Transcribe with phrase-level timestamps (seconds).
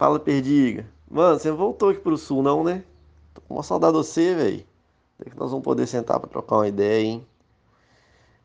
[0.00, 0.88] Fala, Perdiga.
[1.10, 2.82] Mano, você voltou aqui pro sul, não, né?
[3.34, 4.66] Tô com uma saudade de você, velho.
[5.18, 7.26] Será que nós vamos poder sentar pra trocar uma ideia, hein?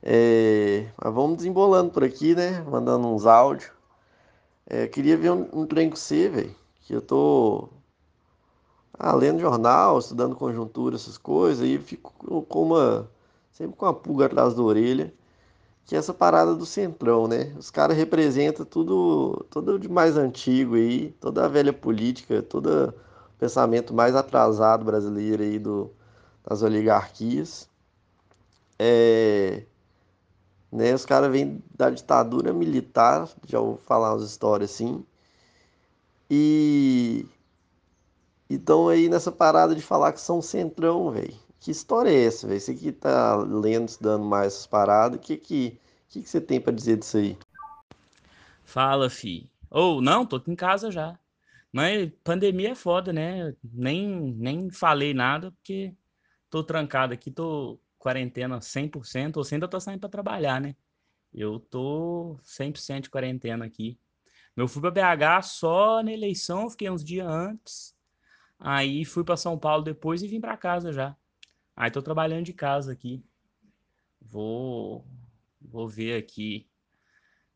[0.03, 0.85] É...
[1.01, 2.61] Mas vamos desembolando por aqui, né?
[2.69, 3.71] Mandando uns áudios.
[4.67, 6.53] É, queria ver um, um trem com você, velho.
[6.81, 7.69] Que eu tô
[8.99, 12.13] ah, lendo jornal, estudando conjuntura, essas coisas, e fico
[12.49, 13.09] com uma.
[13.49, 15.13] sempre com uma pulga atrás da orelha
[15.85, 17.53] que é essa parada do centrão, né?
[17.57, 22.93] Os caras representam tudo, tudo de mais antigo aí, toda a velha política, todo o
[23.39, 25.91] pensamento mais atrasado brasileiro aí do,
[26.43, 27.69] das oligarquias.
[28.79, 29.65] É,
[30.71, 35.05] né, os caras vêm da ditadura militar, já vou falar umas histórias assim.
[36.29, 37.27] E
[38.49, 41.44] então aí nessa parada de falar que são centrão, velho.
[41.65, 42.61] Que história é essa, velho?
[42.61, 46.61] Você que tá lendo, estudando mais essas paradas, o que que, que que você tem
[46.61, 47.35] para dizer disso aí?
[48.63, 49.49] Fala, fi.
[49.71, 51.17] Ou, oh, não, tô aqui em casa já.
[51.71, 53.55] Mas pandemia é foda, né?
[53.63, 55.95] Nem, nem falei nada porque
[56.51, 60.75] tô trancado aqui, tô quarentena 100%, ou você ainda tá saindo para trabalhar, né?
[61.33, 63.97] Eu tô 100% de quarentena aqui.
[64.55, 67.95] Meu fui para BH só na eleição, fiquei uns dias antes.
[68.59, 71.17] Aí fui para São Paulo depois e vim para casa já.
[71.75, 73.23] Aí tô trabalhando de casa aqui.
[74.21, 75.05] Vou,
[75.61, 76.69] vou ver aqui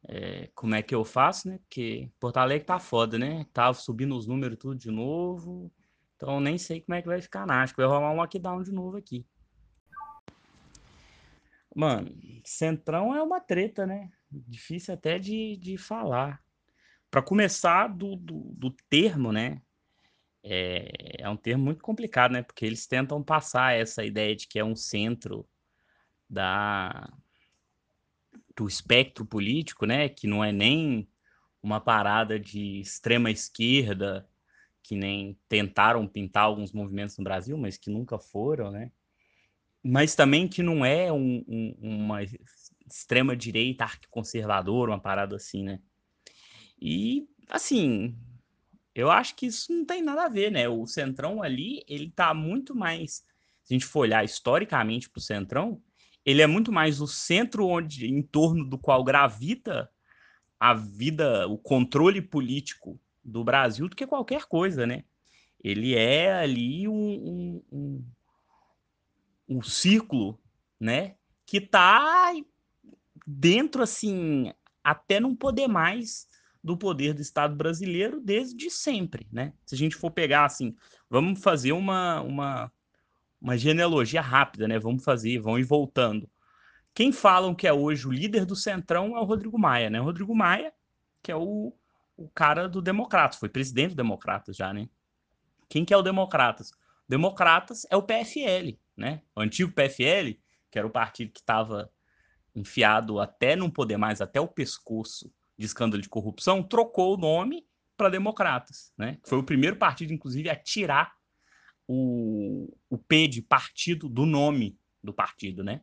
[0.07, 1.59] é, como é que eu faço, né?
[1.59, 3.45] Porque Porto Alegre tá foda, né?
[3.53, 5.71] Tava subindo os números tudo de novo.
[6.15, 7.55] Então nem sei como é que vai ficar, não.
[7.55, 9.25] Acho que vai rolar um lockdown de novo aqui.
[11.73, 12.11] Mano,
[12.43, 14.11] Centrão é uma treta, né?
[14.29, 16.43] Difícil até de, de falar.
[17.09, 19.61] Para começar do, do, do termo, né?
[20.43, 22.41] É, é um termo muito complicado, né?
[22.41, 25.47] Porque eles tentam passar essa ideia de que é um centro
[26.29, 27.11] da
[28.55, 30.09] do espectro político, né?
[30.09, 31.07] Que não é nem
[31.61, 34.27] uma parada de extrema esquerda,
[34.83, 38.91] que nem tentaram pintar alguns movimentos no Brasil, mas que nunca foram, né?
[39.83, 42.19] Mas também que não é um, um, uma
[42.85, 45.79] extrema direita arquiconservadora, uma parada assim, né?
[46.81, 48.17] E assim,
[48.93, 50.67] eu acho que isso não tem nada a ver, né?
[50.67, 53.23] O Centrão ali, ele tá muito mais.
[53.63, 55.81] Se a gente for olhar historicamente para o Centrão,
[56.25, 59.89] ele é muito mais o centro onde, em torno do qual gravita
[60.59, 65.03] a vida, o controle político do Brasil do que qualquer coisa, né?
[65.63, 68.05] Ele é ali um, um, um,
[69.47, 70.39] um círculo,
[70.79, 71.15] né?
[71.45, 72.31] Que tá
[73.25, 76.28] dentro, assim, até não poder mais
[76.63, 79.53] do poder do Estado brasileiro desde sempre, né?
[79.65, 80.75] Se a gente for pegar assim,
[81.09, 82.71] vamos fazer uma, uma,
[83.41, 84.77] uma genealogia rápida, né?
[84.77, 86.29] Vamos fazer, vão ir voltando.
[86.93, 90.01] Quem falam que é hoje o líder do Centrão é o Rodrigo Maia, né?
[90.01, 90.73] O Rodrigo Maia,
[91.23, 91.73] que é o,
[92.17, 94.89] o cara do Democratas, foi presidente do Democratas já, né?
[95.69, 96.71] Quem que é o Democratas?
[97.07, 99.21] Democratas é o PFL, né?
[99.35, 100.37] O antigo PFL,
[100.69, 101.89] que era o partido que estava
[102.53, 107.67] enfiado até não poder mais, até o pescoço de escândalo de corrupção, trocou o nome
[107.97, 109.19] para Democratas, né?
[109.25, 111.13] Foi o primeiro partido, inclusive, a tirar
[111.85, 115.81] o, o P de partido do nome do partido, né?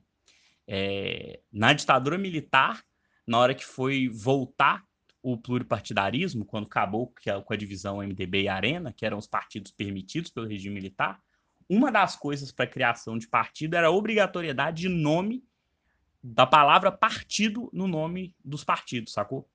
[0.67, 2.83] É, na ditadura militar,
[3.27, 4.83] na hora que foi voltar
[5.23, 7.13] o pluripartidarismo, quando acabou
[7.45, 11.21] com a divisão MDB e Arena, que eram os partidos permitidos pelo regime militar,
[11.69, 15.45] uma das coisas para a criação de partido era a obrigatoriedade de nome
[16.23, 19.47] da palavra partido no nome dos partidos, sacou?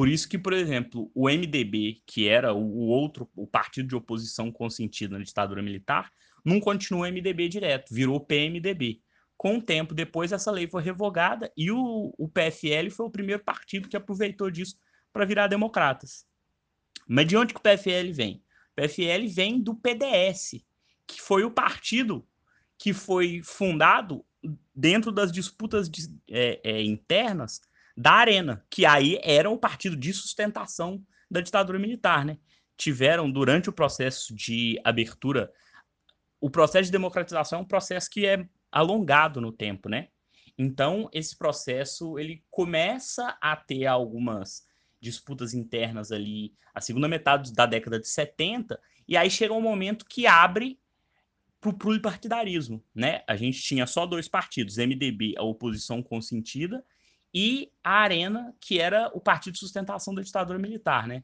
[0.00, 4.50] Por isso que, por exemplo, o MDB, que era o, outro, o partido de oposição
[4.50, 6.10] consentido na ditadura militar,
[6.42, 9.02] não continuou MDB direto, virou PMDB.
[9.36, 13.44] Com o tempo depois, essa lei foi revogada e o, o PFL foi o primeiro
[13.44, 14.74] partido que aproveitou disso
[15.12, 16.24] para virar democratas.
[17.06, 18.42] Mas de onde que o PFL vem?
[18.72, 20.64] O PFL vem do PDS,
[21.06, 22.26] que foi o partido
[22.78, 24.24] que foi fundado
[24.74, 27.60] dentro das disputas de, é, é, internas
[28.00, 32.38] da Arena, que aí era o partido de sustentação da ditadura militar, né?
[32.74, 35.52] Tiveram durante o processo de abertura,
[36.40, 40.08] o processo de democratização é um processo que é alongado no tempo, né?
[40.56, 44.66] Então, esse processo ele começa a ter algumas
[44.98, 50.06] disputas internas ali, a segunda metade da década de 70, e aí chega um momento
[50.06, 50.80] que abre
[51.60, 53.22] para o pluripartidarismo, né?
[53.26, 56.82] A gente tinha só dois partidos, MDB, a oposição consentida,
[57.32, 61.22] e a Arena, que era o partido de sustentação da ditadura militar, né?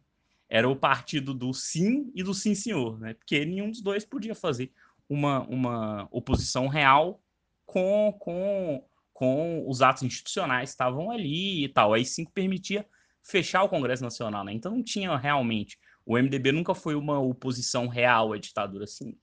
[0.49, 3.15] Era o partido do sim e do sim senhor, né?
[3.15, 4.73] Porque nenhum dos dois podia fazer
[5.09, 7.21] uma, uma oposição real
[7.65, 11.93] com, com, com os atos institucionais que estavam ali e tal.
[11.93, 12.87] Aí sim permitia
[13.23, 14.53] fechar o Congresso Nacional, né?
[14.53, 19.19] Então não tinha realmente O MDB nunca foi uma oposição real à ditadura, assim.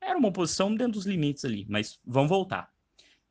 [0.00, 2.70] Era uma oposição dentro dos limites ali, mas vamos voltar.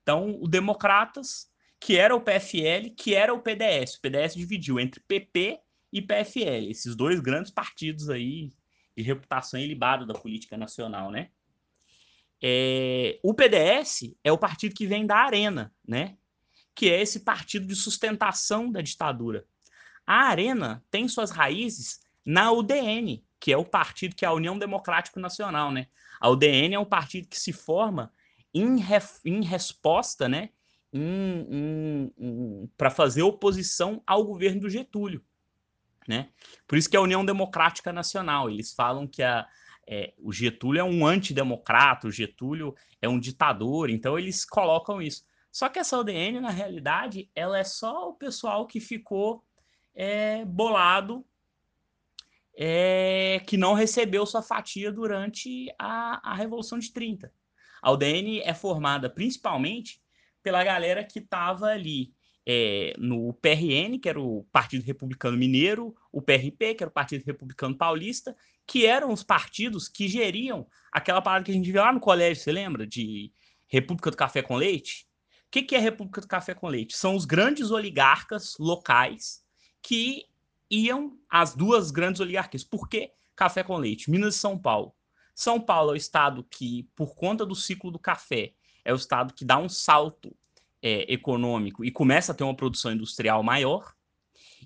[0.01, 3.95] Então, o Democratas, que era o PFL, que era o PDS.
[3.95, 5.59] O PDS dividiu entre PP
[5.91, 8.51] e PFL, esses dois grandes partidos aí
[8.95, 11.29] de reputação ilibada da política nacional, né?
[12.41, 16.17] É, o PDS é o partido que vem da Arena, né?
[16.75, 19.45] Que é esse partido de sustentação da ditadura.
[20.05, 24.57] A Arena tem suas raízes na UDN, que é o partido que é a União
[24.57, 25.87] Democrática Nacional, né?
[26.19, 28.11] A UDN é um partido que se forma
[28.53, 30.49] em, ref, em resposta, né?
[32.77, 35.23] Para fazer oposição ao governo do Getúlio,
[36.07, 36.29] né?
[36.67, 38.49] Por isso que é a União Democrática Nacional.
[38.49, 39.47] Eles falam que a,
[39.87, 45.23] é, o Getúlio é um antidemocrata, o Getúlio é um ditador, então eles colocam isso.
[45.51, 49.43] Só que essa UDN, na realidade, ela é só o pessoal que ficou
[49.95, 51.25] é, bolado
[52.57, 57.31] é, que não recebeu sua fatia durante a, a Revolução de 30.
[57.81, 60.01] A UDN é formada principalmente
[60.47, 62.13] pela galera que estava ali
[62.45, 67.25] é, no PRN, que era o Partido Republicano Mineiro, o PRP, que era o Partido
[67.25, 68.33] Republicano Paulista,
[68.65, 72.41] que eram os partidos que geriam aquela parada que a gente viu lá no colégio,
[72.41, 72.87] você lembra?
[72.87, 73.29] De
[73.67, 75.05] República do Café com Leite.
[75.47, 76.95] O que, que é República do Café com Leite?
[76.95, 79.43] São os grandes oligarcas locais
[79.81, 80.23] que
[80.71, 82.63] iam as duas grandes oligarquias.
[82.63, 84.09] Por que café com leite?
[84.09, 84.95] Minas e São Paulo.
[85.35, 88.53] São Paulo é o estado que, por conta do ciclo do café,
[88.87, 90.35] é o estado que dá um salto
[90.81, 93.93] é, econômico e começa a ter uma produção industrial maior.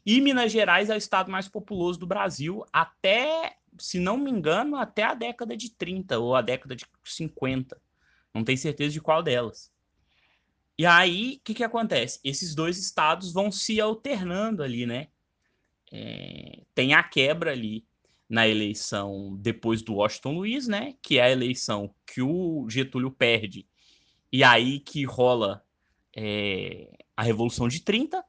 [0.06, 4.76] E Minas Gerais é o estado mais populoso do Brasil até, se não me engano,
[4.76, 7.80] até a década de 30 ou a década de 50.
[8.34, 9.72] Não tenho certeza de qual delas.
[10.78, 12.20] E aí, o que, que acontece?
[12.24, 15.08] Esses dois estados vão se alternando ali, né?
[15.92, 17.86] é, tem a quebra ali
[18.30, 20.96] na eleição depois do Washington Luiz, né?
[21.02, 23.68] Que é a eleição que o Getúlio perde,
[24.32, 25.66] e aí que rola
[26.16, 28.24] é, a Revolução de 30.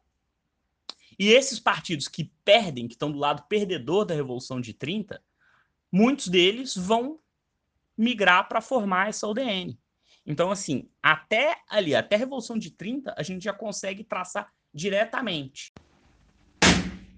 [1.19, 5.23] E esses partidos que perdem, que estão do lado perdedor da Revolução de 30,
[5.91, 7.21] muitos deles vão
[7.97, 9.79] migrar para formar essa UDN.
[10.25, 15.73] Então, assim, até ali, até a Revolução de 30, a gente já consegue traçar diretamente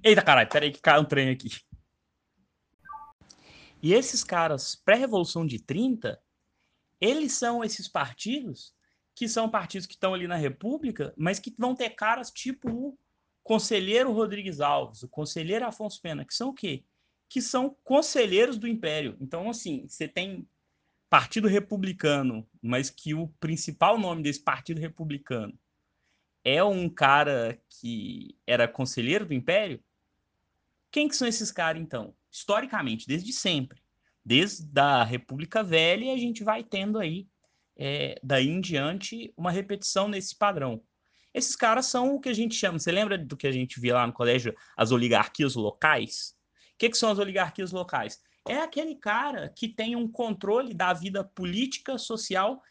[0.07, 1.49] Eita caralho, peraí que caiu um trem aqui.
[3.83, 6.21] E esses caras, pré-revolução de 30,
[7.01, 8.74] eles são esses partidos
[9.15, 12.99] que são partidos que estão ali na República, mas que vão ter caras tipo o
[13.43, 16.85] conselheiro Rodrigues Alves, o conselheiro Afonso Pena, que são o quê?
[17.29, 19.17] Que são conselheiros do Império.
[19.21, 20.49] Então, assim, você tem
[21.09, 25.57] Partido Republicano, mas que o principal nome desse Partido Republicano
[26.43, 29.83] é um cara que era conselheiro do Império,
[30.91, 32.15] quem que são esses caras, então?
[32.31, 33.83] Historicamente, desde sempre.
[34.25, 37.27] Desde a República Velha, a gente vai tendo aí,
[37.77, 40.83] é, daí em diante, uma repetição nesse padrão.
[41.33, 43.95] Esses caras são o que a gente chama, você lembra do que a gente via
[43.95, 46.37] lá no colégio, as oligarquias locais?
[46.75, 48.23] O que, que são as oligarquias locais?
[48.47, 52.63] É aquele cara que tem um controle da vida política, social.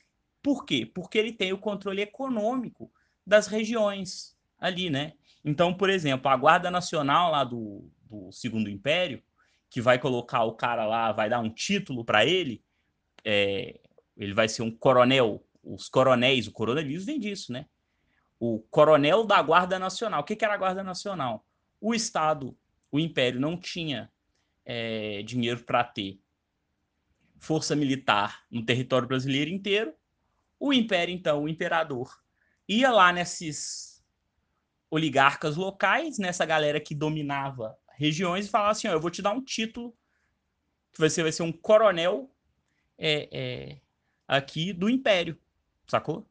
[0.42, 0.86] Por quê?
[0.86, 2.92] Porque ele tem o controle econômico
[3.26, 5.14] das regiões ali, né?
[5.44, 9.22] Então, por exemplo, a Guarda Nacional lá do, do Segundo Império,
[9.70, 12.64] que vai colocar o cara lá, vai dar um título para ele,
[13.26, 13.80] é,
[14.18, 15.44] ele vai ser um coronel.
[15.64, 17.66] Os coronéis, o coronelismo vem disso, né?
[18.40, 20.22] O coronel da Guarda Nacional.
[20.22, 21.46] O que, que era a Guarda Nacional?
[21.80, 22.58] O Estado,
[22.92, 24.12] o Império, não tinha
[24.66, 26.20] é, dinheiro para ter
[27.40, 29.94] força militar no território brasileiro inteiro.
[30.60, 32.18] O Império, então, o imperador,
[32.68, 34.04] ia lá nesses
[34.90, 39.44] oligarcas locais, nessa galera que dominava regiões e falar assim: eu vou te dar um
[39.44, 39.96] título,
[40.92, 42.32] que você vai ser um coronel
[42.98, 43.82] é, é,
[44.28, 45.38] aqui do Império,
[45.88, 46.28] sacou?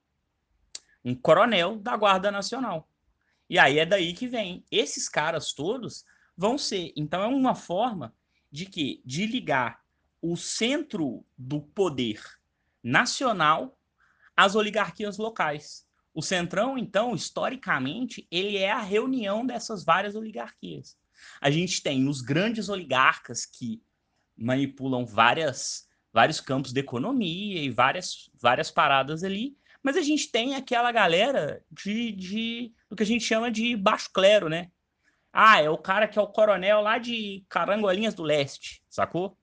[1.04, 2.88] Um coronel da Guarda Nacional.
[3.49, 4.64] E aí é daí que vem.
[4.70, 6.04] Esses caras todos
[6.37, 6.92] vão ser.
[6.96, 8.14] Então é uma forma
[8.50, 9.82] de que de ligar
[10.20, 12.22] o centro do poder
[12.82, 13.78] nacional
[14.37, 15.87] às oligarquias locais.
[16.14, 20.96] O Centrão, então, historicamente, ele é a reunião dessas várias oligarquias.
[21.40, 23.82] A gente tem os grandes oligarcas que
[24.37, 30.54] manipulam várias, vários campos de economia e várias, várias paradas ali, mas a gente tem
[30.54, 34.71] aquela galera de, de do que a gente chama de baixo clero, né?
[35.33, 39.37] Ah, é o cara que é o coronel lá de Carangolinhas do Leste, sacou?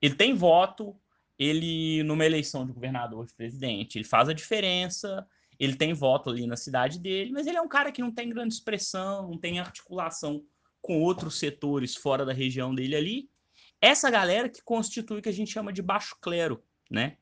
[0.00, 0.94] Ele tem voto,
[1.38, 5.26] ele, numa eleição de governador, de presidente, ele faz a diferença,
[5.58, 8.28] ele tem voto ali na cidade dele, mas ele é um cara que não tem
[8.28, 10.44] grande expressão, não tem articulação
[10.82, 13.30] com outros setores fora da região dele ali.
[13.80, 17.18] Essa galera que constitui o que a gente chama de baixo clero, né?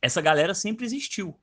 [0.00, 1.38] Essa galera sempre existiu.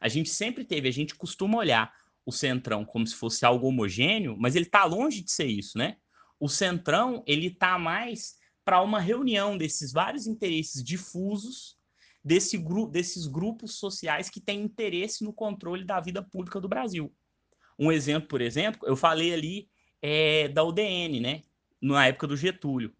[0.00, 1.92] A gente sempre teve, a gente costuma olhar
[2.24, 5.96] o centrão como se fosse algo homogêneo, mas ele está longe de ser isso, né?
[6.38, 11.78] O centrão, ele está mais para uma reunião desses vários interesses difusos
[12.22, 17.10] desse gru desses grupos sociais que têm interesse no controle da vida pública do Brasil.
[17.78, 19.70] Um exemplo, por exemplo, eu falei ali
[20.02, 21.42] é, da UDN, né?
[21.80, 22.94] Na época do Getúlio.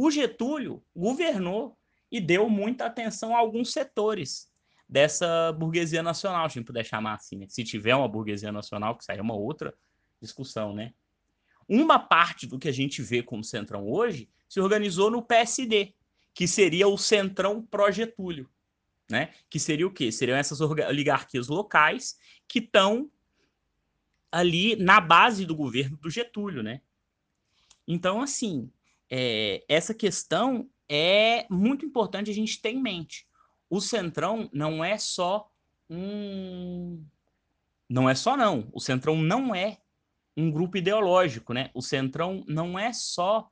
[0.00, 1.76] O Getúlio governou
[2.08, 4.48] e deu muita atenção a alguns setores
[4.88, 7.46] dessa burguesia nacional, se a gente puder chamar assim, né?
[7.48, 9.74] Se tiver uma burguesia nacional, que isso é uma outra
[10.22, 10.94] discussão, né?
[11.68, 15.92] Uma parte do que a gente vê como centrão hoje se organizou no PSD,
[16.32, 18.48] que seria o centrão pró-Getúlio,
[19.10, 19.34] né?
[19.50, 20.12] Que seria o quê?
[20.12, 23.10] Seriam essas oligarquias locais que estão
[24.30, 26.82] ali na base do governo do Getúlio, né?
[27.84, 28.70] Então, assim,
[29.10, 33.26] é, essa questão é muito importante a gente ter em mente.
[33.68, 35.50] O Centrão não é só
[35.90, 37.04] um.
[37.88, 38.68] Não é só, não.
[38.72, 39.78] O Centrão não é
[40.36, 41.70] um grupo ideológico, né?
[41.74, 43.50] O Centrão não é só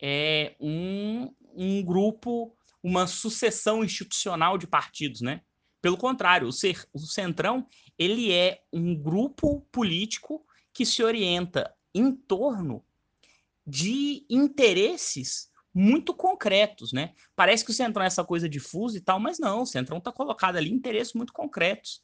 [0.00, 5.42] é, um, um grupo, uma sucessão institucional de partidos, né?
[5.82, 7.66] Pelo contrário, o, Cer o Centrão
[7.98, 12.84] ele é um grupo político que se orienta em torno
[13.70, 17.12] de interesses muito concretos, né?
[17.36, 20.10] Parece que o Centrão é essa coisa difusa e tal, mas não, o Centrão está
[20.10, 22.02] colocado ali interesses muito concretos.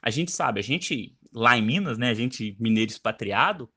[0.00, 3.68] A gente sabe, a gente lá em Minas, né, a gente mineiro expatriado,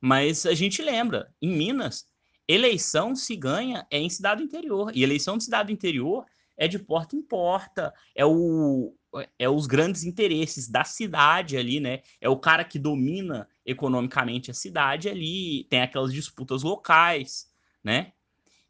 [0.00, 2.04] mas a gente lembra, em Minas,
[2.46, 6.24] eleição se ganha é em cidade interior, e eleição de cidade interior
[6.56, 8.94] é de porta em porta, é o
[9.38, 12.00] é os grandes interesses da cidade ali, né?
[12.20, 17.46] É o cara que domina economicamente a cidade ali, tem aquelas disputas locais,
[17.82, 18.12] né?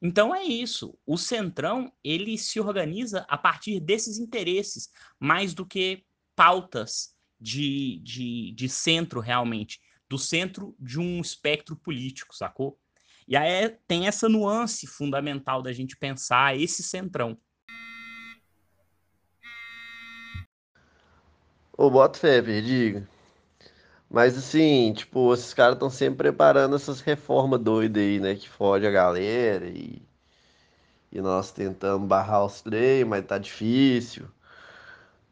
[0.01, 0.99] Então é isso.
[1.07, 6.05] O Centrão, ele se organiza a partir desses interesses, mais do que
[6.37, 12.79] pautas de, de, de centro realmente, do centro de um espectro político, sacou?
[13.27, 17.39] E aí tem essa nuance fundamental da gente pensar esse centrão.
[21.77, 23.09] Ô, bota fé, diga.
[24.15, 28.37] Mas assim, tipo, esses caras estão sempre preparando essas reformas doidas aí, né?
[28.37, 30.01] Que fode a galera e,
[31.11, 34.27] e nós tentamos barrar os trem, mas tá difícil.
[34.27, 34.31] O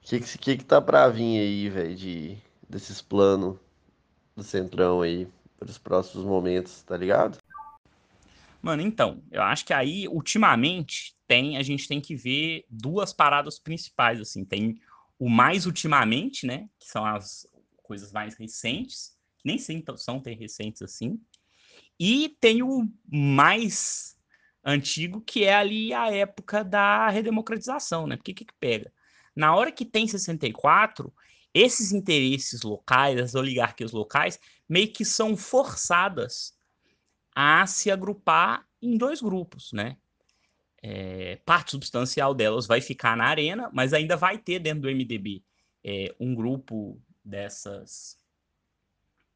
[0.00, 2.36] que, que, que, que tá pra vir aí, velho, de,
[2.68, 3.56] desses planos
[4.34, 5.28] do Centrão aí
[5.60, 7.38] para os próximos momentos, tá ligado?
[8.60, 13.60] Mano, então, eu acho que aí, ultimamente, tem, a gente tem que ver duas paradas
[13.60, 14.44] principais, assim.
[14.44, 14.74] Tem
[15.20, 16.68] o mais ultimamente, né?
[16.80, 17.46] Que são as
[17.92, 19.12] coisas mais recentes,
[19.44, 21.20] nem sempre são tão recentes assim.
[21.99, 24.16] E tem o mais
[24.64, 28.16] antigo, que é ali a época da redemocratização, né?
[28.16, 28.92] Porque o que, que pega?
[29.37, 31.12] Na hora que tem 64,
[31.52, 36.56] esses interesses locais, as oligarquias locais, meio que são forçadas
[37.34, 39.96] a se agrupar em dois grupos, né?
[40.82, 45.42] é, parte substancial delas vai ficar na arena, mas ainda vai ter dentro do MDB
[45.84, 48.21] é, um grupo dessas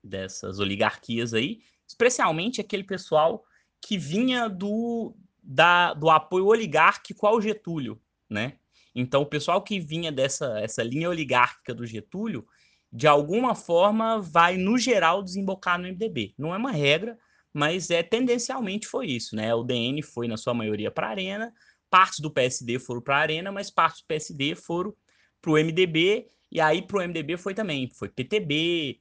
[0.02, 3.44] dessas oligarquias aí, especialmente aquele pessoal
[3.80, 8.00] que vinha do, da, do apoio oligárquico ao Getúlio,
[8.30, 8.58] né?
[8.94, 12.46] Então, o pessoal que vinha dessa essa linha oligárquica do Getúlio,
[12.90, 16.34] de alguma forma, vai, no geral, desembocar no MDB.
[16.38, 17.18] Não é uma regra,
[17.52, 19.54] mas é tendencialmente foi isso, né?
[19.54, 21.52] O DN foi na sua maioria para a Arena,
[21.90, 24.94] partes do PSD foram para a Arena, mas partes do PSD foram
[25.40, 29.00] para o MDB e aí para o MDB foi também, foi PTB,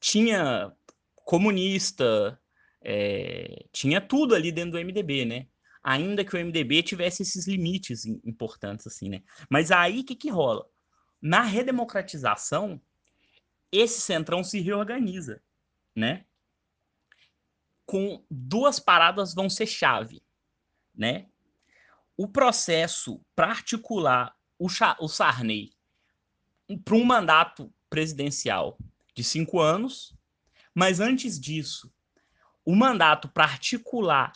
[0.00, 0.72] tinha
[1.16, 2.38] comunista,
[2.82, 5.46] é, tinha tudo ali dentro do MDB, né?
[5.82, 9.22] Ainda que o MDB tivesse esses limites importantes assim, né?
[9.48, 10.66] Mas aí o que que rola?
[11.20, 12.80] Na redemocratização,
[13.72, 15.42] esse centrão se reorganiza,
[15.94, 16.24] né?
[17.86, 20.22] com duas paradas vão ser chave,
[20.94, 21.26] né?
[22.16, 24.68] O processo para articular o,
[25.00, 25.73] o Sarney
[26.84, 28.78] para um mandato presidencial
[29.14, 30.14] de cinco anos,
[30.74, 31.92] mas antes disso,
[32.64, 34.32] o mandato para articular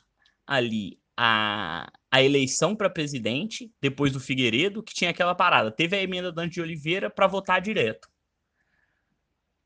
[0.46, 5.70] ali a, a eleição para presidente, depois do Figueiredo, que tinha aquela parada.
[5.70, 8.08] Teve a emenda Dante de Oliveira para votar direto.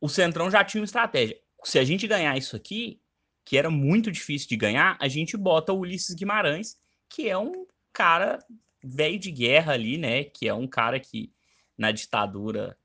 [0.00, 1.38] O Centrão já tinha uma estratégia.
[1.62, 3.00] Se a gente ganhar isso aqui,
[3.44, 6.78] que era muito difícil de ganhar, a gente bota o Ulisses Guimarães,
[7.08, 8.38] que é um cara
[8.82, 10.24] velho de guerra ali, né?
[10.24, 11.30] Que é um cara que
[11.76, 12.76] na ditadura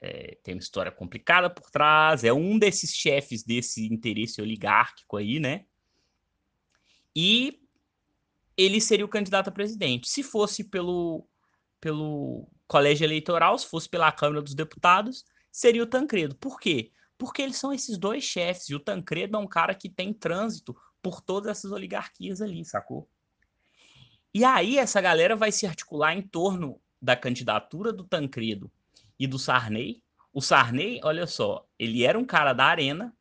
[0.00, 5.38] é, tem uma história complicada por trás, é um desses chefes desse interesse oligárquico aí,
[5.40, 5.64] né?
[7.16, 7.58] e
[8.58, 10.06] ele seria o candidato a presidente.
[10.06, 11.26] Se fosse pelo,
[11.80, 16.36] pelo colégio eleitoral, se fosse pela Câmara dos Deputados, seria o Tancredo.
[16.36, 16.92] Por quê?
[17.16, 20.76] Porque eles são esses dois chefes, e o Tancredo é um cara que tem trânsito
[21.02, 23.08] por todas essas oligarquias ali, sacou?
[24.34, 28.70] E aí essa galera vai se articular em torno da candidatura do Tancredo
[29.18, 30.02] e do Sarney.
[30.32, 33.16] O Sarney, olha só, ele era um cara da arena.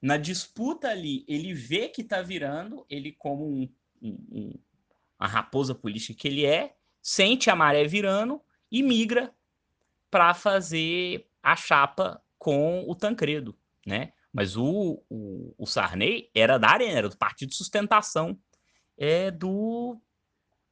[0.00, 3.68] Na disputa ali, ele vê que tá virando, ele como um,
[4.02, 4.54] um,
[5.18, 9.34] uma raposa política que ele é, sente a maré virando e migra
[10.10, 13.56] para fazer a chapa com o Tancredo,
[13.86, 14.12] né?
[14.32, 18.38] Mas o, o, o, Sarney era da arena, era do Partido de Sustentação
[18.98, 19.96] é, do,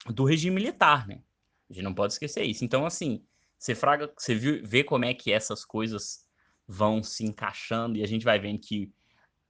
[0.06, 1.22] do regime militar, né?
[1.72, 2.64] A gente não pode esquecer isso.
[2.64, 3.24] Então, assim,
[3.58, 6.26] você, fraga, você viu, vê como é que essas coisas
[6.68, 8.92] vão se encaixando e a gente vai vendo que,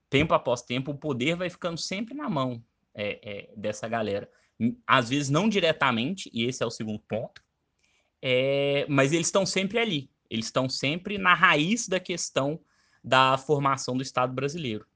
[0.09, 2.63] tempo após tempo, o poder vai ficando sempre na mão
[2.95, 4.29] é, é, dessa galera.
[4.87, 7.43] Às vezes não diretamente, e esse é o segundo ponto,
[8.21, 10.09] é, mas eles estão sempre ali.
[10.29, 12.59] Eles estão sempre na raiz da questão
[13.03, 14.87] da formação do Estado brasileiro.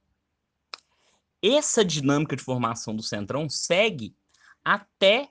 [1.43, 4.15] Essa dinâmica de formação do Centrão segue
[4.63, 5.29] até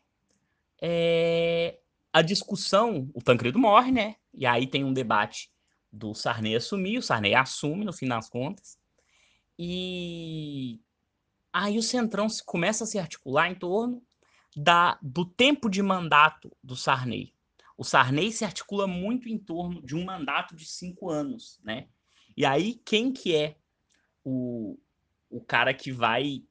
[0.80, 1.78] é,
[2.12, 3.10] a discussão.
[3.14, 4.16] O Tancredo morre, né?
[4.34, 5.50] E aí tem um debate
[5.92, 8.78] do Sarney assumir, o Sarney assume no fim das contas.
[9.58, 10.80] E
[11.52, 14.02] aí o Centrão começa a se articular em torno
[14.54, 17.32] da, do tempo de mandato do Sarney
[17.76, 21.88] o Sarney se articula muito em torno de um mandato de cinco anos, né?
[22.36, 23.56] E aí, quem que é
[24.24, 24.78] o,
[25.28, 26.42] o cara que vai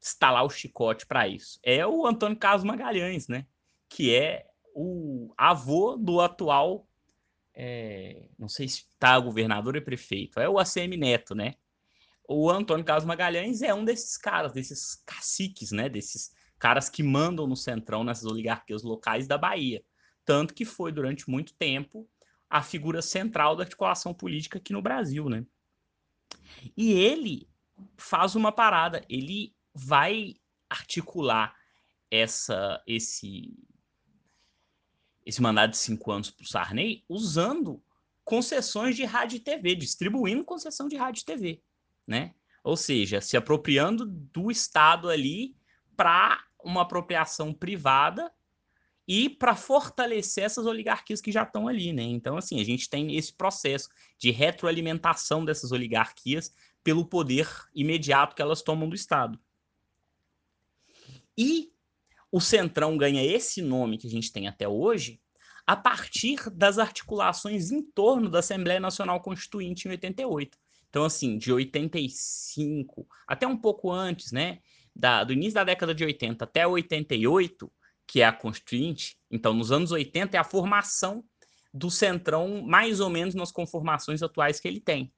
[0.00, 1.58] instalar o chicote para isso?
[1.62, 3.46] É o Antônio Carlos Magalhães, né?
[3.88, 4.46] Que é
[4.78, 6.86] o avô do atual,
[7.54, 11.54] é, não sei se está governador ou prefeito, é o ACM Neto, né?
[12.28, 15.88] O Antônio Carlos Magalhães é um desses caras, desses caciques, né?
[15.88, 19.82] Desses caras que mandam no centrão, nessas oligarquias locais da Bahia.
[20.26, 22.06] Tanto que foi, durante muito tempo,
[22.50, 25.46] a figura central da articulação política aqui no Brasil, né?
[26.76, 27.48] E ele
[27.96, 30.34] faz uma parada, ele vai
[30.68, 31.54] articular
[32.10, 33.56] essa esse
[35.26, 37.82] esse mandato de cinco anos para o Sarney usando
[38.24, 41.62] concessões de rádio e TV, distribuindo concessão de rádio e TV,
[42.06, 42.34] né?
[42.62, 45.56] Ou seja, se apropriando do Estado ali
[45.96, 48.32] para uma apropriação privada
[49.06, 52.02] e para fortalecer essas oligarquias que já estão ali, né?
[52.02, 58.42] Então, assim, a gente tem esse processo de retroalimentação dessas oligarquias pelo poder imediato que
[58.42, 59.38] elas tomam do Estado.
[61.38, 61.72] E
[62.36, 65.18] o Centrão ganha esse nome que a gente tem até hoje
[65.66, 70.58] a partir das articulações em torno da Assembleia Nacional Constituinte em 88.
[70.90, 74.58] Então, assim, de 85 até um pouco antes, né?
[74.94, 77.72] Da, do início da década de 80 até 88,
[78.06, 79.16] que é a Constituinte.
[79.30, 81.24] Então, nos anos 80 é a formação
[81.72, 85.10] do Centrão, mais ou menos nas conformações atuais que ele tem.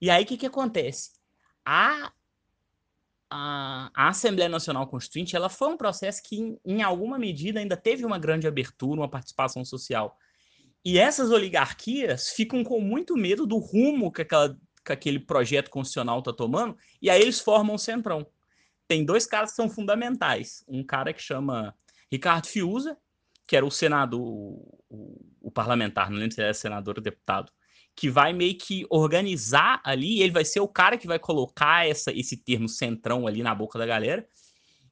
[0.00, 1.10] E aí, o que, que acontece?
[1.62, 2.10] A,
[3.94, 8.04] a, Assembleia Nacional Constituinte ela foi um processo que, em, em alguma medida, ainda teve
[8.04, 10.16] uma grande abertura, uma participação social.
[10.84, 16.20] E essas oligarquias ficam com muito medo do rumo que, aquela, que aquele projeto constitucional
[16.20, 18.26] está tomando, e aí eles formam o Centrão
[18.88, 20.64] tem dois caras que são fundamentais.
[20.68, 21.74] Um cara que chama
[22.10, 22.96] Ricardo Fiuza,
[23.46, 27.52] que era o senador, o, o, parlamentar, não lembro se ele era senador ou deputado,
[27.96, 32.12] que vai meio que organizar ali, ele vai ser o cara que vai colocar essa,
[32.12, 34.28] esse termo centrão ali na boca da galera.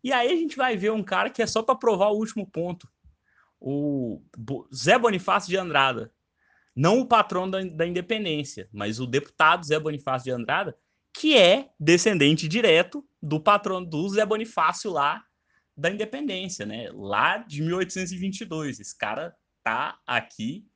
[0.02, 2.46] E aí a gente vai ver um cara que é só para provar o último
[2.46, 2.88] ponto.
[3.60, 4.22] O
[4.74, 6.10] Zé Bonifácio de Andrada.
[6.74, 10.76] Não o patrão da, da independência, mas o deputado Zé Bonifácio de Andrada,
[11.12, 15.24] que é descendente direto do patrono do Zé Bonifácio lá
[15.76, 16.90] da independência, né?
[16.92, 18.80] Lá de 1822.
[18.80, 20.66] Esse cara tá aqui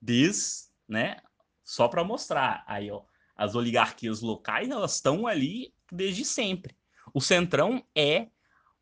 [0.00, 1.18] desde, né?
[1.64, 3.02] Só para mostrar aí, ó,
[3.36, 6.76] as oligarquias locais, elas estão ali desde sempre.
[7.14, 8.28] O Centrão é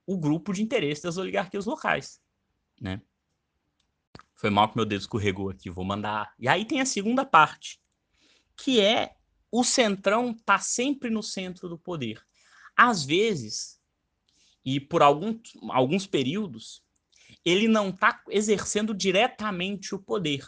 [0.07, 2.21] o grupo de interesse das oligarquias locais,
[2.81, 3.01] né?
[4.35, 6.35] Foi mal que meu dedo escorregou aqui, vou mandar.
[6.39, 7.81] E aí tem a segunda parte,
[8.57, 9.15] que é
[9.51, 12.25] o Centrão tá sempre no centro do poder.
[12.77, 13.81] Às vezes,
[14.65, 15.39] e por algum,
[15.71, 16.83] alguns períodos,
[17.45, 20.47] ele não está exercendo diretamente o poder,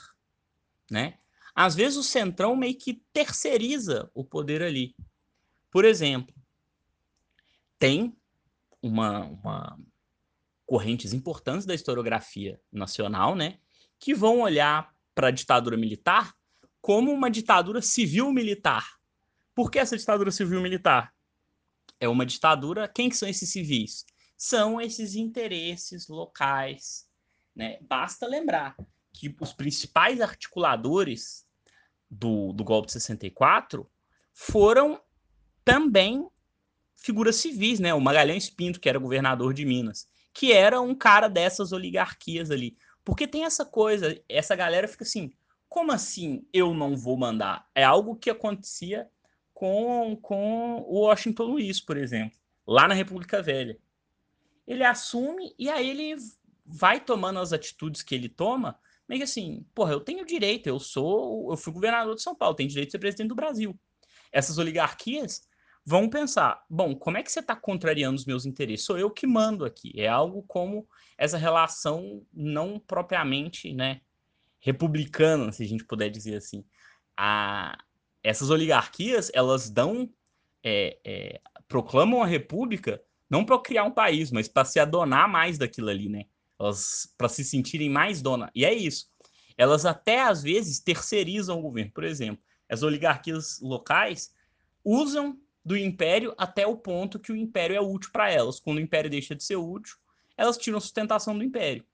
[0.91, 1.19] né?
[1.55, 4.95] Às vezes o centrão meio que terceiriza o poder ali.
[5.71, 6.35] Por exemplo,
[7.79, 8.17] tem
[8.81, 9.79] uma, uma
[10.67, 13.59] correntes importantes da historiografia nacional, né,
[13.99, 16.35] que vão olhar para a ditadura militar
[16.81, 18.99] como uma ditadura civil militar.
[19.55, 21.13] Por que essa ditadura civil militar?
[22.03, 22.89] é uma ditadura.
[22.89, 24.05] Quem que são esses civis?
[24.37, 27.07] São esses interesses locais.
[27.55, 27.79] Né?
[27.83, 28.75] Basta lembrar
[29.13, 31.42] que os principais articuladores
[32.13, 33.91] do, do golpe de 64
[34.35, 35.01] foram
[35.65, 36.29] também
[36.95, 37.95] figuras civis, né?
[37.95, 42.77] O Magalhães Pinto, que era governador de Minas, que era um cara dessas oligarquias ali.
[43.03, 45.33] Porque tem essa coisa, essa galera fica assim,
[45.69, 47.67] como assim eu não vou mandar?
[47.75, 49.09] É algo que acontecia
[49.55, 53.79] com, com o Washington Luiz, por exemplo, lá na República Velha.
[54.67, 56.15] Ele assume e aí ele
[56.65, 58.79] vai tomando as atitudes que ele toma,
[59.13, 62.57] meio que assim, porra, eu tenho direito, eu sou, eu fui governador de São Paulo,
[62.57, 63.79] tenho direito de ser presidente do Brasil.
[64.33, 65.43] Essas oligarquias
[65.85, 68.87] vão pensar: bom, como é que você está contrariando os meus interesses?
[68.87, 69.93] Sou eu que mando aqui.
[69.97, 74.01] É algo como essa relação não propriamente né,
[74.59, 76.65] republicana, se a gente puder dizer assim.
[77.15, 77.77] A,
[78.23, 80.09] essas oligarquias, elas dão,
[80.65, 85.59] é, é, proclamam a república não para criar um país, mas para se adonar mais
[85.59, 86.25] daquilo ali, né?
[86.63, 88.51] Elas para se sentirem mais dona.
[88.55, 89.11] E é isso.
[89.57, 91.93] Elas até às vezes terceirizam o governo.
[91.93, 94.33] Por exemplo, as oligarquias locais
[94.85, 98.59] usam do império até o ponto que o império é útil para elas.
[98.59, 99.97] Quando o império deixa de ser útil,
[100.37, 101.85] elas tiram sustentação do império.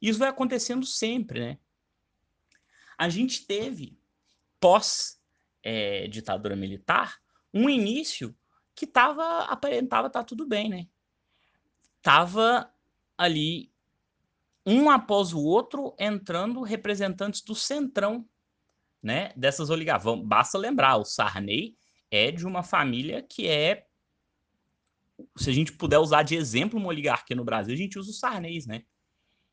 [0.00, 1.58] Isso vai acontecendo sempre, né?
[2.98, 3.98] A gente teve,
[4.58, 5.20] pós
[5.62, 7.20] é, ditadura militar,
[7.52, 8.36] um início
[8.74, 10.86] que tava, aparentava tá tudo bem, né?
[12.02, 12.70] Tava
[13.16, 13.72] ali,
[14.66, 18.28] um após o outro, entrando representantes do centrão,
[19.00, 19.32] né?
[19.36, 20.18] Dessas oligarquias.
[20.24, 21.76] Basta lembrar, o Sarney
[22.10, 23.86] é de uma família que é.
[25.36, 28.14] Se a gente puder usar de exemplo uma oligarquia no Brasil, a gente usa o
[28.14, 28.82] Sarney, né?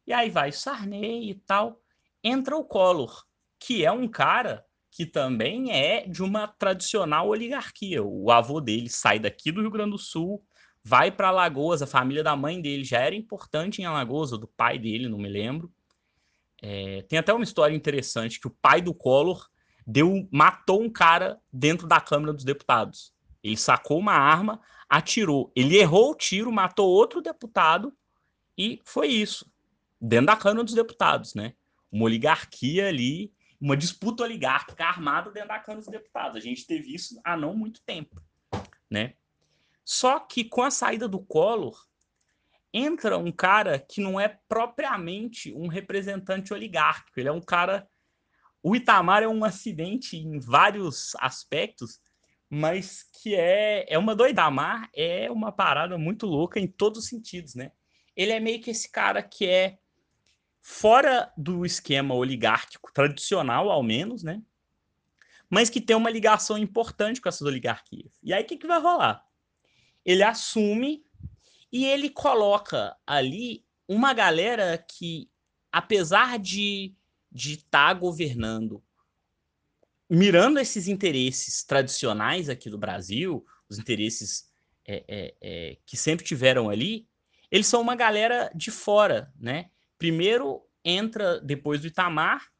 [0.06, 1.82] E aí vai Sarney e tal.
[2.23, 3.26] Entra o Collor,
[3.60, 8.04] que é um cara que também é de uma tradicional oligarquia.
[8.04, 10.43] O avô dele sai daqui do Rio Grande do Sul,
[10.83, 14.47] vai para Alagoas, a família da mãe dele já era importante em Alagoas, ou do
[14.47, 15.71] pai dele, não me lembro.
[16.61, 19.49] É, tem até uma história interessante que o pai do Collor
[19.85, 23.13] deu, matou um cara dentro da Câmara dos Deputados.
[23.43, 25.51] Ele sacou uma arma, atirou.
[25.55, 27.93] Ele errou o tiro, matou outro deputado
[28.57, 29.51] e foi isso.
[29.99, 31.53] Dentro da Câmara dos Deputados, né?
[31.91, 36.37] Uma oligarquia ali, uma disputa oligárquica armada dentro da Câmara dos Deputados.
[36.37, 38.21] A gente teve isso há não muito tempo,
[38.89, 39.15] né?
[39.83, 41.77] Só que com a saída do Collor,
[42.73, 47.19] entra um cara que não é propriamente um representante oligárquico.
[47.19, 47.87] Ele é um cara
[48.63, 51.99] o Itamar é um acidente em vários aspectos,
[52.49, 57.09] mas que é, é uma do Itamar, é uma parada muito louca em todos os
[57.09, 57.73] sentidos, né?
[58.15, 59.79] Ele é meio que esse cara que é
[60.61, 64.41] fora do esquema oligárquico tradicional, ao menos, né?
[65.49, 68.17] Mas que tem uma ligação importante com essas oligarquias.
[68.23, 69.25] E aí o que, que vai rolar?
[70.05, 71.05] Ele assume
[71.71, 75.29] e ele coloca ali uma galera que,
[75.71, 76.95] apesar de
[77.33, 78.83] de estar tá governando,
[80.07, 84.51] mirando esses interesses tradicionais aqui do Brasil, os interesses
[84.85, 87.07] é, é, é, que sempre tiveram ali,
[87.49, 89.71] eles são uma galera de fora, né?
[89.97, 92.52] Primeiro entra depois do Itamar,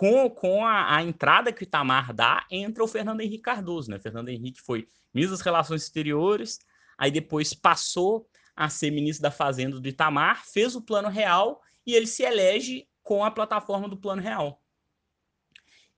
[0.00, 3.98] com, com a, a, entrada que o Itamar dá, entra o Fernando Henrique Cardoso, né?
[3.98, 6.58] O Fernando Henrique foi ministro das Relações Exteriores,
[6.96, 11.94] aí depois passou a ser ministro da Fazenda do Itamar, fez o Plano Real e
[11.94, 14.62] ele se elege com a plataforma do Plano Real.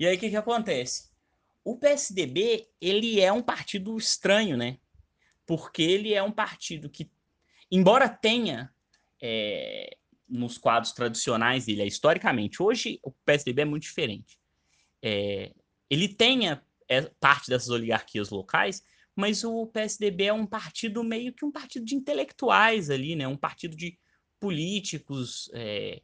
[0.01, 1.09] E aí o que, que acontece?
[1.63, 4.79] O PSDB ele é um partido estranho, né?
[5.47, 7.09] Porque ele é um partido que,
[7.71, 8.69] embora tenha
[9.23, 9.97] é,
[10.33, 14.39] nos quadros tradicionais dele, é, historicamente, hoje o PSDB é muito diferente.
[15.03, 15.53] É,
[15.91, 18.83] ele tenha é, parte dessas oligarquias locais,
[19.15, 23.29] mas o PSDB é um partido meio que um partido de intelectuais ali, né?
[23.29, 23.99] Um partido de
[24.41, 26.01] políticos é,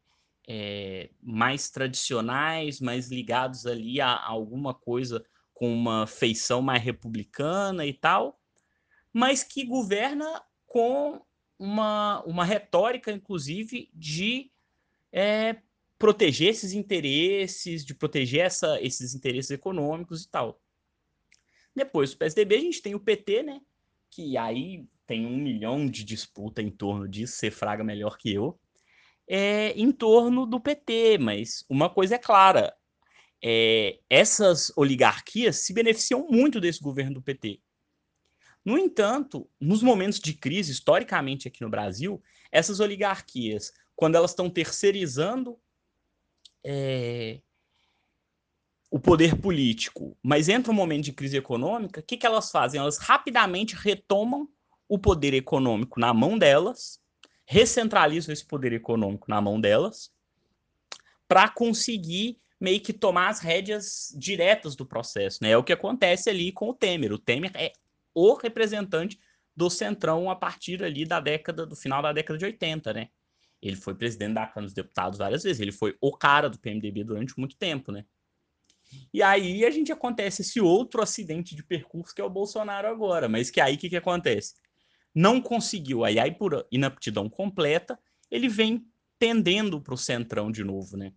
[0.47, 7.87] é, mais tradicionais, mais ligados ali a, a alguma coisa com uma feição mais republicana
[7.87, 8.39] e tal,
[9.13, 11.21] mas que governa com
[11.59, 14.51] uma, uma retórica, inclusive, de
[15.13, 15.57] é,
[15.99, 20.61] proteger esses interesses, de proteger essa, esses interesses econômicos e tal.
[21.75, 23.61] Depois do PSDB, a gente tem o PT, né?
[24.11, 28.59] Que aí tem um milhão de disputa em torno disso, ser fraga melhor que eu
[29.29, 32.75] é, em torno do PT, mas uma coisa é clara:
[33.45, 37.61] é, essas oligarquias se beneficiam muito desse governo do PT.
[38.69, 44.51] No entanto, nos momentos de crise, historicamente aqui no Brasil, essas oligarquias, quando elas estão
[44.51, 45.59] terceirizando
[46.63, 47.41] é,
[48.91, 52.79] o poder político, mas entra um momento de crise econômica, o que, que elas fazem?
[52.79, 54.47] Elas rapidamente retomam
[54.87, 57.01] o poder econômico na mão delas,
[57.47, 60.13] recentralizam esse poder econômico na mão delas,
[61.27, 65.39] para conseguir meio que tomar as rédeas diretas do processo.
[65.41, 65.53] Né?
[65.53, 67.15] É o que acontece ali com o Temer.
[67.15, 67.73] O Temer é
[68.19, 69.19] o representante
[69.55, 73.09] do Centrão a partir ali da década, do final da década de 80, né?
[73.61, 77.05] Ele foi presidente da Câmara dos Deputados várias vezes, ele foi o cara do PMDB
[77.05, 78.05] durante muito tempo, né?
[79.13, 83.29] E aí a gente acontece esse outro acidente de percurso que é o Bolsonaro agora,
[83.29, 84.55] mas que aí o que, que acontece?
[85.15, 87.99] Não conseguiu, aí, aí por inaptidão completa,
[88.31, 88.87] ele vem
[89.19, 91.13] tendendo para o centrão de novo, né?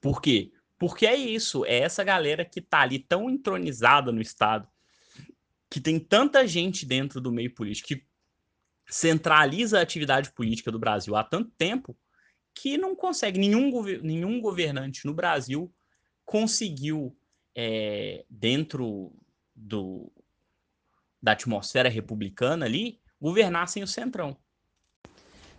[0.00, 0.52] Por quê?
[0.78, 4.68] Porque é isso, é essa galera que tá ali tão entronizada no Estado,
[5.76, 8.02] que tem tanta gente dentro do meio político, que
[8.88, 11.94] centraliza a atividade política do Brasil há tanto tempo,
[12.54, 13.70] que não consegue, nenhum,
[14.02, 15.70] nenhum governante no Brasil
[16.24, 17.14] conseguiu,
[17.54, 19.12] é, dentro
[19.54, 20.10] do,
[21.22, 24.34] da atmosfera republicana ali, governar sem o centrão.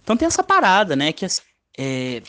[0.02, 1.28] Então tem essa parada, né, que
[1.78, 2.24] é,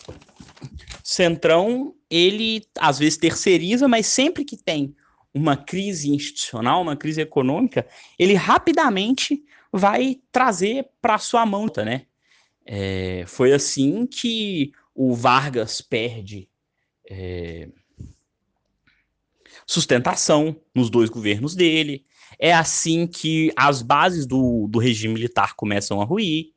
[1.03, 4.95] centrão, ele às vezes terceiriza, mas sempre que tem
[5.35, 7.87] uma crise institucional, uma crise econômica,
[8.19, 12.07] ele rapidamente vai trazer para sua mão, né?
[12.65, 16.49] É, foi assim que o Vargas perde
[17.09, 17.69] é,
[19.67, 22.05] sustentação nos dois governos dele.
[22.39, 26.53] É assim que as bases do, do regime militar começam a ruir.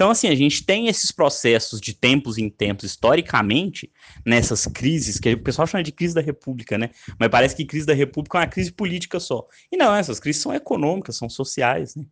[0.00, 3.92] Então, assim, a gente tem esses processos de tempos em tempos, historicamente,
[4.24, 6.88] nessas crises, que o pessoal chama de crise da República, né?
[7.18, 9.46] Mas parece que crise da República é uma crise política só.
[9.70, 12.06] E não, essas crises são econômicas, são sociais, né?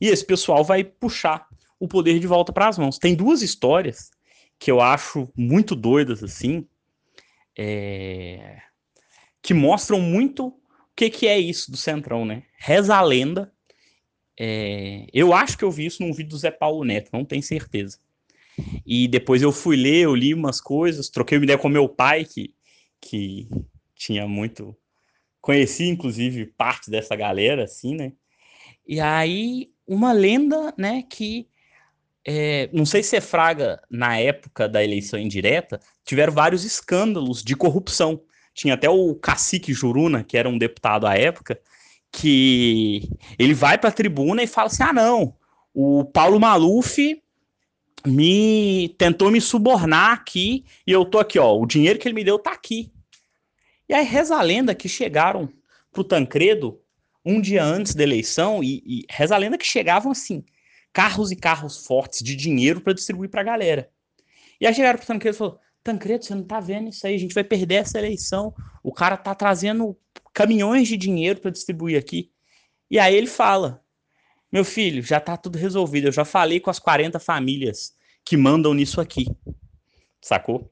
[0.00, 1.46] E esse pessoal vai puxar
[1.78, 2.98] o poder de volta para as mãos.
[2.98, 4.10] Tem duas histórias
[4.58, 6.66] que eu acho muito doidas, assim,
[7.54, 8.62] é...
[9.42, 10.54] que mostram muito o
[10.96, 12.44] que, que é isso do Centrão, né?
[12.56, 13.52] Reza a lenda
[14.38, 17.42] é, eu acho que eu vi isso num vídeo do Zé Paulo Neto, não tenho
[17.42, 17.98] certeza.
[18.86, 22.24] E depois eu fui ler, eu li umas coisas, troquei uma ideia com meu pai,
[22.24, 22.54] que,
[23.00, 23.48] que
[23.94, 24.76] tinha muito.
[25.40, 28.12] Conheci, inclusive, parte dessa galera, assim, né?
[28.86, 31.48] E aí, uma lenda, né, que.
[32.28, 37.54] É, não sei se é Fraga, na época da eleição indireta, tiveram vários escândalos de
[37.54, 38.20] corrupção.
[38.52, 41.60] Tinha até o cacique Juruna, que era um deputado à época,
[42.16, 45.36] que ele vai para a tribuna e fala assim: ah, não,
[45.74, 47.22] o Paulo Maluf
[48.06, 52.24] me tentou me subornar aqui e eu tô aqui, ó, o dinheiro que ele me
[52.24, 52.90] deu tá aqui.
[53.86, 55.48] E aí reza a lenda que chegaram
[55.92, 56.80] pro Tancredo
[57.24, 60.42] um dia antes da eleição e, e reza a lenda que chegavam assim,
[60.92, 63.90] carros e carros fortes de dinheiro para distribuir pra galera.
[64.58, 67.18] E aí chegaram pro Tancredo e falou: Tancredo, você não tá vendo isso aí, a
[67.18, 68.54] gente vai perder essa eleição.
[68.82, 69.96] O cara tá trazendo
[70.36, 72.30] caminhões de dinheiro para distribuir aqui.
[72.90, 73.82] E aí ele fala:
[74.52, 76.08] Meu filho, já tá tudo resolvido.
[76.08, 79.24] Eu já falei com as 40 famílias que mandam nisso aqui.
[80.20, 80.70] Sacou?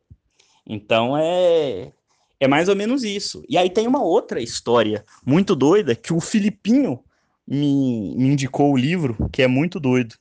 [0.66, 1.90] Então é
[2.38, 3.42] é mais ou menos isso.
[3.48, 7.03] E aí tem uma outra história muito doida que o Filipinho
[7.46, 10.14] me, me indicou o livro, que é muito doido.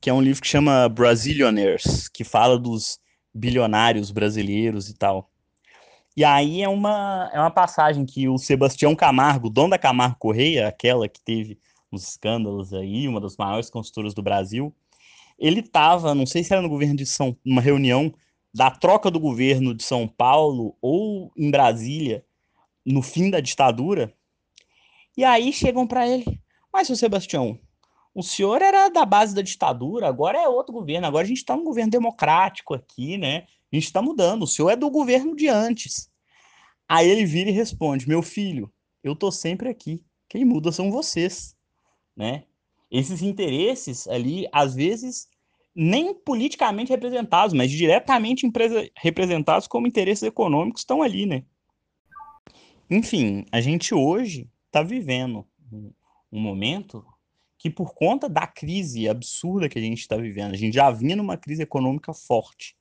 [0.00, 2.98] Que é um livro que chama Brazilianaires, que fala dos
[3.34, 5.29] bilionários brasileiros e tal.
[6.16, 10.68] E aí é uma, é uma passagem que o Sebastião Camargo, dono da Camargo Correia,
[10.68, 11.58] aquela que teve
[11.92, 14.74] uns escândalos aí, uma das maiores construtoras do Brasil,
[15.38, 18.12] ele estava, não sei se era no governo de São uma reunião
[18.52, 22.24] da troca do governo de São Paulo ou em Brasília,
[22.84, 24.12] no fim da ditadura,
[25.16, 26.40] e aí chegam para ele,
[26.72, 27.58] mas seu Sebastião,
[28.14, 31.56] o senhor era da base da ditadura, agora é outro governo, agora a gente está
[31.56, 33.46] num governo democrático aqui, né?
[33.72, 36.10] A gente está mudando, o senhor é do governo de antes.
[36.88, 40.04] Aí ele vira e responde: Meu filho, eu tô sempre aqui.
[40.28, 41.56] Quem muda são vocês,
[42.16, 42.44] né?
[42.90, 45.28] Esses interesses ali, às vezes,
[45.74, 48.50] nem politicamente representados, mas diretamente
[48.96, 51.44] representados como interesses econômicos estão ali, né?
[52.90, 57.04] Enfim, a gente hoje está vivendo um momento
[57.60, 61.14] que por conta da crise absurda que a gente está vivendo, a gente já vinha
[61.14, 62.74] numa crise econômica forte,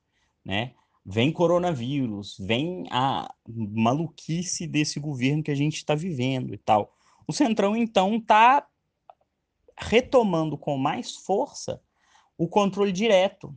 [0.44, 0.72] né?
[1.06, 6.96] Vem coronavírus, vem a maluquice desse governo que a gente está vivendo e tal.
[7.28, 8.66] O Centrão, então, está
[9.78, 11.82] retomando com mais força
[12.38, 13.54] o controle direto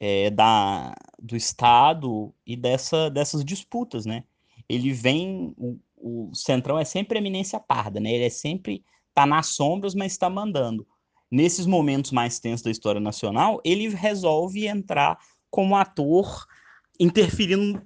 [0.00, 4.22] é, da, do Estado e dessa, dessas disputas, né?
[4.68, 8.12] Ele vem, o, o Centrão é sempre eminência parda, né?
[8.12, 8.84] Ele é sempre
[9.20, 10.86] está nas sombras, mas está mandando.
[11.30, 15.18] Nesses momentos mais tensos da história nacional, ele resolve entrar
[15.50, 16.46] como ator
[16.98, 17.82] interferindo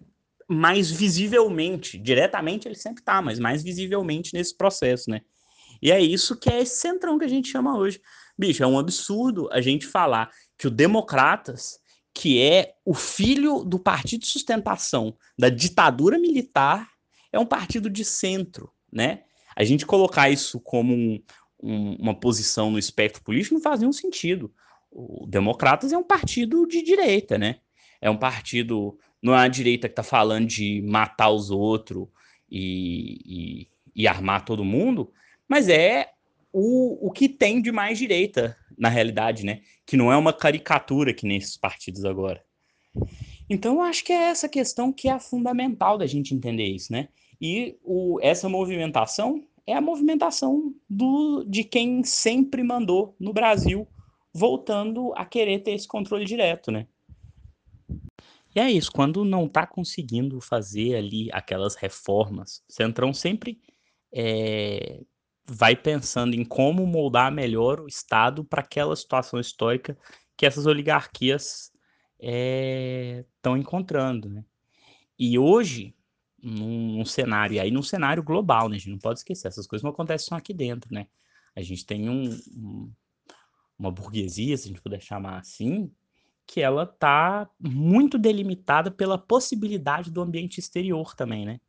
[0.48, 5.22] mais visivelmente, diretamente ele sempre está, mas mais visivelmente nesse processo, né?
[5.82, 8.00] E é isso que é esse centrão que a gente chama hoje.
[8.38, 11.78] Bicho, é um absurdo a gente falar que o Democratas,
[12.12, 16.88] que é o filho do partido de sustentação da ditadura militar,
[17.32, 19.24] é um partido de centro, né?
[19.56, 21.22] A gente colocar isso como um,
[21.62, 24.52] um, uma posição no espectro político não faz nenhum sentido.
[24.90, 27.56] O Democratas é um partido de direita, né?
[28.00, 32.06] É um partido, não é a direita que está falando de matar os outros
[32.50, 35.12] e, e, e, armar todo mundo,
[35.48, 36.10] mas é
[36.52, 39.62] o, o que tem de mais direita, na realidade, né?
[39.86, 42.44] Que não é uma caricatura que nem esses partidos agora.
[43.48, 47.08] Então, eu acho que é essa questão que é fundamental da gente entender isso, né?
[47.46, 53.86] E o, essa movimentação é a movimentação do, de quem sempre mandou no Brasil,
[54.32, 56.86] voltando a querer ter esse controle direto, né?
[58.56, 63.60] E é isso, quando não está conseguindo fazer ali aquelas reformas, Centrão sempre
[64.10, 65.02] é,
[65.44, 69.98] vai pensando em como moldar melhor o Estado para aquela situação histórica
[70.34, 71.70] que essas oligarquias
[72.18, 74.42] estão é, encontrando, né?
[75.18, 75.94] E hoje,
[76.44, 78.76] num, num, cenário, e aí num cenário global, né?
[78.76, 81.06] A gente não pode esquecer, essas coisas não acontecem só aqui dentro, né?
[81.56, 82.92] A gente tem um, um,
[83.78, 85.90] uma burguesia, se a gente puder chamar assim,
[86.46, 91.60] que ela tá muito delimitada pela possibilidade do ambiente exterior também, né?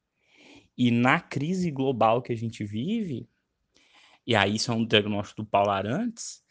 [0.77, 3.29] E na crise global que a gente vive,
[4.27, 6.43] e aí isso é um diagnóstico do Paulo Arantes,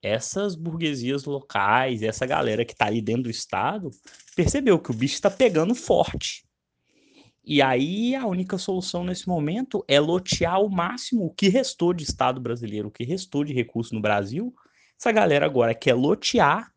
[0.00, 3.90] essas burguesias locais, essa galera que está ali dentro do Estado,
[4.36, 6.44] percebeu que o bicho está pegando forte.
[7.44, 12.04] E aí a única solução nesse momento é lotear ao máximo o que restou de
[12.04, 14.54] Estado brasileiro, o que restou de recurso no Brasil.
[14.98, 16.72] Essa galera agora quer lotear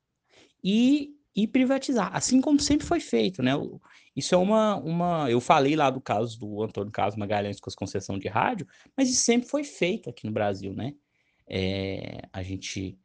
[0.64, 3.52] e, e privatizar, assim como sempre foi feito, né?
[4.16, 5.30] Isso é uma, uma.
[5.30, 8.66] Eu falei lá do caso do Antônio Carlos Magalhães com as concessões de rádio,
[8.98, 10.96] mas isso sempre foi feito aqui no Brasil, né?
[11.48, 12.98] É, a gente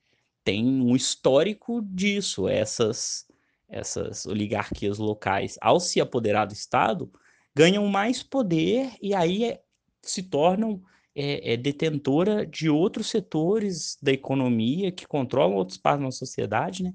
[0.43, 3.27] tem um histórico disso, essas,
[3.69, 7.13] essas oligarquias locais, ao se apoderar do Estado,
[7.55, 9.63] ganham mais poder e aí é,
[10.03, 10.83] se tornam
[11.15, 16.93] é, é, detentora de outros setores da economia que controlam outros partes da sociedade, né?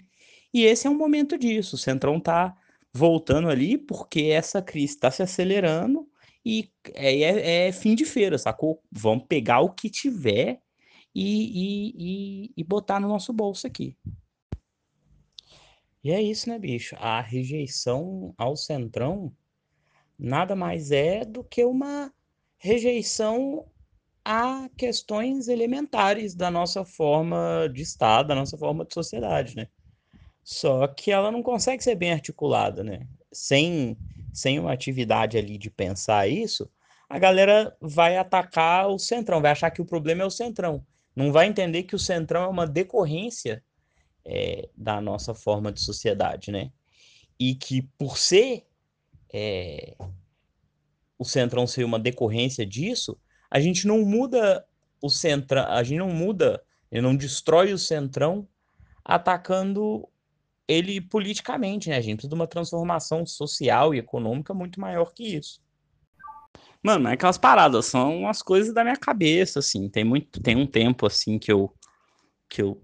[0.53, 1.75] E esse é um momento disso.
[1.75, 2.55] O Centrão está
[2.93, 6.07] voltando ali porque essa crise está se acelerando
[6.45, 8.81] e é, é, fim de feira, sacou?
[8.89, 10.61] Vamos pegar o que tiver
[11.13, 13.97] e, e, e, e botar no nosso bolso aqui.
[16.03, 16.95] E é isso, né, bicho?
[16.99, 19.33] A rejeição ao Centrão
[20.17, 22.12] nada mais é do que uma
[22.58, 23.65] rejeição
[24.23, 29.67] a questões elementares da nossa forma de Estado, da nossa forma de sociedade, né?
[30.43, 33.08] Só que ela não consegue ser bem articulada, né?
[33.32, 33.95] Sem,
[34.34, 36.69] sem uma atividade ali de pensar isso,
[37.08, 40.84] a galera vai atacar o centrão, vai achar que o problema é o centrão.
[41.15, 43.63] Não vai entender que o centrão é uma decorrência
[44.25, 46.71] é, da nossa forma de sociedade, né?
[47.39, 48.65] E que por ser
[49.33, 49.95] é,
[51.17, 53.17] o centrão ser uma decorrência disso,
[53.49, 54.65] a gente não muda
[55.01, 56.61] o centrão, a gente não muda,
[56.91, 58.47] ele não destrói o centrão
[59.03, 60.07] atacando
[60.67, 61.97] ele politicamente, né?
[61.97, 65.61] A gente precisa de uma transformação social e econômica muito maior que isso.
[66.83, 69.89] Mano, é aquelas paradas são as coisas da minha cabeça, assim.
[69.89, 71.73] Tem muito, tem um tempo assim que eu
[72.47, 72.81] que eu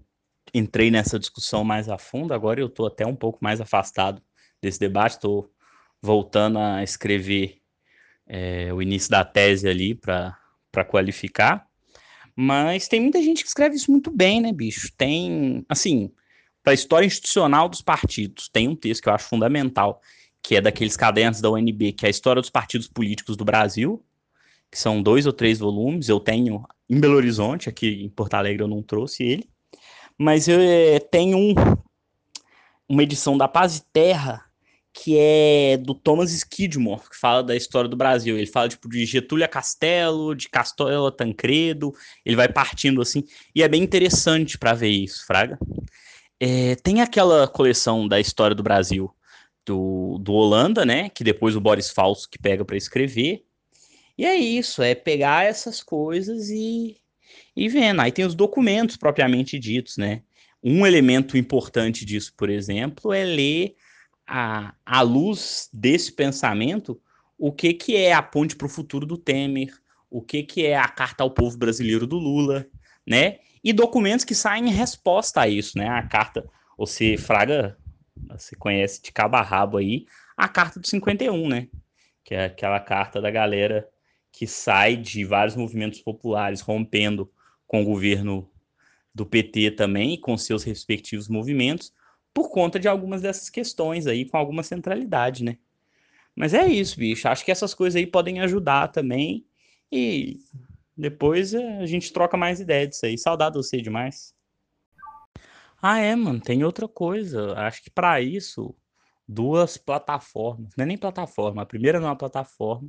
[0.52, 2.34] entrei nessa discussão mais a fundo.
[2.34, 4.22] Agora eu tô até um pouco mais afastado
[4.60, 5.12] desse debate.
[5.12, 5.50] Estou
[6.02, 7.58] voltando a escrever
[8.26, 11.66] é, o início da tese ali para qualificar.
[12.34, 14.90] Mas tem muita gente que escreve isso muito bem, né, bicho?
[14.96, 16.10] Tem, assim,
[16.62, 18.48] para a história institucional dos partidos.
[18.48, 20.00] Tem um texto que eu acho fundamental,
[20.42, 24.04] que é daqueles cadernos da UNB, que é a história dos partidos políticos do Brasil,
[24.70, 26.08] que são dois ou três volumes.
[26.08, 29.48] Eu tenho em Belo Horizonte, aqui em Porto Alegre eu não trouxe ele,
[30.18, 31.54] mas eu é, tenho um,
[32.88, 34.51] uma edição da Paz e Terra
[34.92, 38.36] que é do Thomas Skidmore, que fala da história do Brasil.
[38.36, 41.94] Ele fala tipo de Getúlio Castelo, de Castelo Tancredo,
[42.24, 45.58] ele vai partindo assim, e é bem interessante para ver isso, fraga.
[46.38, 49.10] É, tem aquela coleção da história do Brasil
[49.64, 51.08] do, do Holanda, né?
[51.08, 53.44] Que depois o Boris Falso que pega para escrever.
[54.18, 56.96] E é isso, é pegar essas coisas e,
[57.56, 58.00] e vendo.
[58.00, 60.22] Aí tem os documentos propriamente ditos, né?
[60.62, 63.74] Um elemento importante disso, por exemplo, é ler
[64.34, 66.98] a, a luz desse pensamento
[67.36, 69.74] o que, que é a ponte para o futuro do Temer,
[70.08, 72.66] o que, que é a carta ao povo brasileiro do Lula,
[73.06, 73.40] né?
[73.62, 75.88] e documentos que saem em resposta a isso, né?
[75.88, 77.76] A carta, você, Fraga,
[78.28, 80.06] você conhece de cabo a rabo aí,
[80.36, 81.68] a carta do 51, né?
[82.24, 83.86] que é aquela carta da galera
[84.30, 87.30] que sai de vários movimentos populares rompendo
[87.66, 88.48] com o governo
[89.14, 91.92] do PT também, com seus respectivos movimentos,
[92.34, 95.58] por conta de algumas dessas questões aí, com alguma centralidade, né?
[96.34, 97.28] Mas é isso, bicho.
[97.28, 99.46] Acho que essas coisas aí podem ajudar também.
[99.90, 100.38] E
[100.96, 103.18] depois eh, a gente troca mais ideias disso aí.
[103.18, 104.34] Saudade você demais.
[105.80, 107.54] Ah, é, mano, tem outra coisa.
[107.58, 108.74] Acho que para isso,
[109.28, 110.72] duas plataformas.
[110.76, 111.62] Não é nem plataforma.
[111.62, 112.88] A primeira não é uma plataforma,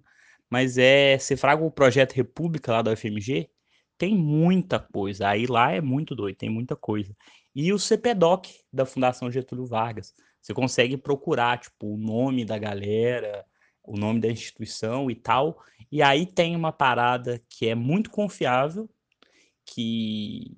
[0.49, 1.17] mas é.
[1.17, 3.49] Você fraga o projeto República lá da UFMG.
[3.97, 5.29] Tem muita coisa.
[5.29, 7.15] Aí lá é muito doido, tem muita coisa.
[7.55, 10.13] E o CPDOC da Fundação Getúlio Vargas.
[10.41, 13.45] Você consegue procurar, tipo, o nome da galera,
[13.83, 15.61] o nome da instituição e tal.
[15.91, 18.89] E aí tem uma parada que é muito confiável,
[19.65, 20.51] que,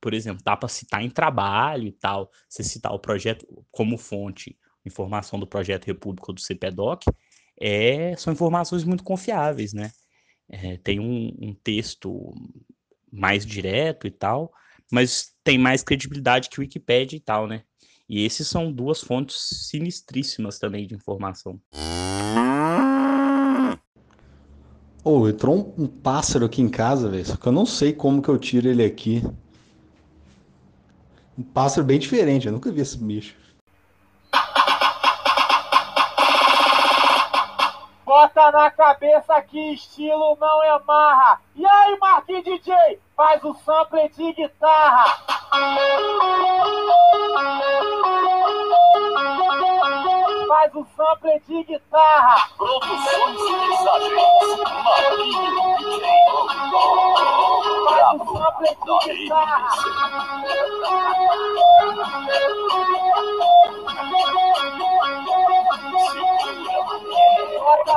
[0.00, 2.30] por exemplo, dá para citar em trabalho e tal.
[2.48, 7.06] Você citar o projeto como fonte, informação do projeto República do CPDOC,
[7.60, 9.92] é, são informações muito confiáveis, né?
[10.48, 12.32] É, tem um, um texto
[13.12, 14.52] mais direto e tal,
[14.90, 17.62] mas tem mais credibilidade que Wikipedia e tal, né?
[18.08, 19.36] E esses são duas fontes
[19.68, 21.60] sinistríssimas também de informação.
[25.02, 27.24] Ô, oh, entrou um, um, pássaro aqui em casa, velho.
[27.24, 29.22] Só que eu não sei como que eu tiro ele aqui.
[31.38, 33.34] Um pássaro bem diferente, eu nunca vi esse bicho.
[38.10, 41.40] Bota na cabeça que estilo não é marra.
[41.54, 42.74] E aí, Marquinhos DJ,
[43.16, 45.04] faz o sample de guitarra.
[50.48, 52.48] Faz o sample de guitarra.
[52.56, 53.78] Produções Marquinhos
[55.78, 56.10] DJ.
[57.84, 59.70] Faz o sample de guitarra.